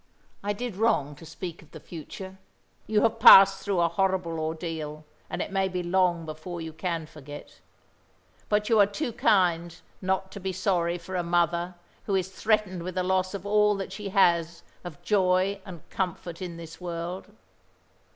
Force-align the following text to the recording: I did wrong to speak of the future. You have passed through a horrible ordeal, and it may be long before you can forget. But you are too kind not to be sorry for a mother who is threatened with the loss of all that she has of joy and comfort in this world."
I 0.43 0.51
did 0.51 0.77
wrong 0.77 1.13
to 1.17 1.27
speak 1.27 1.61
of 1.61 1.69
the 1.69 1.79
future. 1.79 2.39
You 2.87 3.01
have 3.03 3.19
passed 3.19 3.61
through 3.63 3.81
a 3.81 3.87
horrible 3.87 4.39
ordeal, 4.39 5.05
and 5.29 5.43
it 5.43 5.51
may 5.51 5.67
be 5.67 5.83
long 5.83 6.25
before 6.25 6.59
you 6.59 6.73
can 6.73 7.05
forget. 7.05 7.59
But 8.49 8.67
you 8.67 8.79
are 8.79 8.87
too 8.87 9.13
kind 9.13 9.79
not 10.01 10.31
to 10.31 10.39
be 10.39 10.53
sorry 10.53 10.97
for 10.97 11.15
a 11.15 11.21
mother 11.21 11.75
who 12.05 12.15
is 12.15 12.29
threatened 12.29 12.81
with 12.81 12.95
the 12.95 13.03
loss 13.03 13.35
of 13.35 13.45
all 13.45 13.75
that 13.75 13.91
she 13.93 14.09
has 14.09 14.63
of 14.83 14.99
joy 15.03 15.61
and 15.67 15.87
comfort 15.91 16.41
in 16.41 16.57
this 16.57 16.81
world." 16.81 17.27